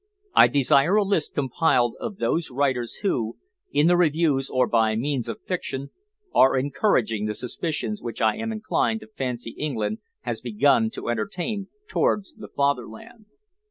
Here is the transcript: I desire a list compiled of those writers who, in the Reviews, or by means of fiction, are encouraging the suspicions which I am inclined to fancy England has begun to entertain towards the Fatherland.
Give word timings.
I 0.33 0.47
desire 0.47 0.95
a 0.95 1.03
list 1.03 1.35
compiled 1.35 1.93
of 1.99 2.17
those 2.17 2.49
writers 2.49 3.01
who, 3.05 3.37
in 3.71 3.85
the 3.85 3.95
Reviews, 3.95 4.49
or 4.49 4.65
by 4.65 4.95
means 4.95 5.29
of 5.29 5.43
fiction, 5.43 5.91
are 6.33 6.57
encouraging 6.57 7.27
the 7.27 7.35
suspicions 7.35 8.01
which 8.01 8.19
I 8.19 8.35
am 8.37 8.51
inclined 8.51 9.01
to 9.01 9.07
fancy 9.15 9.51
England 9.51 9.99
has 10.21 10.41
begun 10.41 10.89
to 10.97 11.07
entertain 11.07 11.67
towards 11.87 12.33
the 12.33 12.47
Fatherland. 12.47 13.27